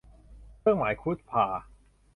[0.59, 1.59] เครื่องหมายครุฑพ่าห์